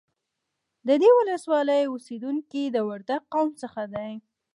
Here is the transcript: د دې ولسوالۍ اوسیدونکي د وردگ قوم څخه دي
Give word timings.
د 0.87 0.89
دې 1.01 1.09
ولسوالۍ 1.19 1.83
اوسیدونکي 1.87 2.63
د 2.69 2.77
وردگ 2.89 3.21
قوم 3.33 3.49
څخه 3.61 3.81
دي 3.93 4.11